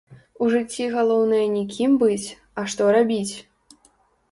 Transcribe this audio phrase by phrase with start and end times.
[0.45, 2.27] У жыцці галоўнае не кім быць,
[2.61, 3.35] а што рабіць.